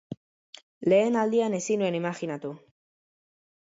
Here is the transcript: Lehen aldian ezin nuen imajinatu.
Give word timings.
Lehen 0.93 1.19
aldian 1.23 1.57
ezin 1.59 1.83
nuen 1.85 1.99
imajinatu. 1.99 2.55